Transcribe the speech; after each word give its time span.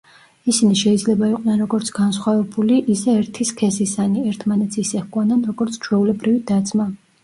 ისინი 0.53 0.77
შეიძლება 0.79 1.29
იყვნენ 1.33 1.61
როგორც 1.65 1.91
განსხვავებული, 1.99 2.81
ისე 2.95 3.15
ერთი 3.21 3.49
სქესისანი, 3.53 4.27
ერთმანეთს 4.35 4.85
ისე 4.89 5.07
ჰგვანან, 5.07 5.49
როგორც 5.53 5.83
ჩვეულებრივი 5.89 6.49
და-ძმა. 6.53 6.95